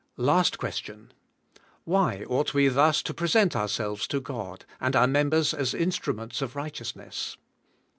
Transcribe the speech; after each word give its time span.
Last 0.17 0.57
question. 0.57 1.11
Why 1.83 2.25
ought 2.27 2.55
we 2.55 2.67
thus 2.69 3.03
to 3.03 3.13
present 3.13 3.55
ourselves 3.55 4.07
to 4.07 4.19
God 4.19 4.65
and 4.79 4.95
our 4.95 5.05
members 5.05 5.53
as 5.53 5.75
instruments 5.75 6.41
of 6.41 6.55
righteousness. 6.55 7.37